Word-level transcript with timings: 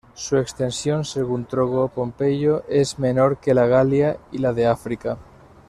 Su 0.15 0.35
extensión, 0.37 1.05
según 1.05 1.45
Trogo 1.45 1.87
Pompeyo, 1.87 2.63
es 2.67 2.97
menor 2.97 3.37
que 3.37 3.53
la 3.53 3.67
Galia 3.67 4.17
y 4.31 4.39
la 4.39 4.51
de 4.51 4.65
África. 4.65 5.19